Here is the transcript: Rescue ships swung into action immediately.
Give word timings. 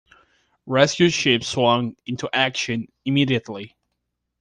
Rescue 0.65 1.09
ships 1.11 1.45
swung 1.49 1.95
into 2.07 2.27
action 2.33 2.91
immediately. 3.05 3.77